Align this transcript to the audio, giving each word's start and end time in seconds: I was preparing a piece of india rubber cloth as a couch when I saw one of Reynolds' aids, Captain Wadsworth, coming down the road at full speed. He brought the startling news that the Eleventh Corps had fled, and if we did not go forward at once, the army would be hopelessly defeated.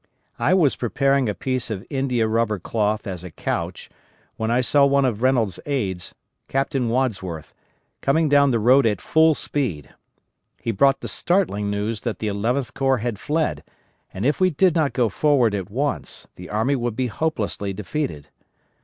I 0.39 0.55
was 0.55 0.75
preparing 0.75 1.29
a 1.29 1.35
piece 1.35 1.69
of 1.69 1.85
india 1.87 2.27
rubber 2.27 2.57
cloth 2.57 3.05
as 3.05 3.23
a 3.23 3.29
couch 3.29 3.87
when 4.35 4.49
I 4.49 4.61
saw 4.61 4.83
one 4.83 5.05
of 5.05 5.21
Reynolds' 5.21 5.59
aids, 5.67 6.15
Captain 6.47 6.89
Wadsworth, 6.89 7.53
coming 8.01 8.27
down 8.27 8.49
the 8.49 8.57
road 8.57 8.87
at 8.87 8.99
full 8.99 9.35
speed. 9.35 9.93
He 10.59 10.71
brought 10.71 11.01
the 11.01 11.07
startling 11.07 11.69
news 11.69 12.01
that 12.01 12.17
the 12.17 12.29
Eleventh 12.29 12.73
Corps 12.73 12.97
had 12.97 13.19
fled, 13.19 13.63
and 14.11 14.25
if 14.25 14.39
we 14.41 14.49
did 14.49 14.73
not 14.73 14.93
go 14.93 15.07
forward 15.07 15.53
at 15.53 15.69
once, 15.69 16.27
the 16.35 16.49
army 16.49 16.75
would 16.75 16.95
be 16.95 17.05
hopelessly 17.05 17.71
defeated. 17.71 18.29